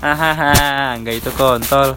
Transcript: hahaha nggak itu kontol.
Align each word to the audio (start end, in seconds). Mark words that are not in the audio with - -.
hahaha 0.00 0.96
nggak 1.00 1.14
itu 1.20 1.30
kontol. 1.36 1.92